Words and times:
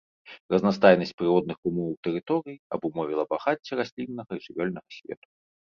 Разнастайнасць 0.53 1.13
прыродных 1.19 1.57
умоў 1.73 1.91
тэрыторыі 2.07 2.59
абумовіла 2.79 3.23
багацце 3.35 3.71
расліннага 3.83 4.31
і 4.41 4.45
жывёльнага 4.49 4.89
свету. 5.03 5.27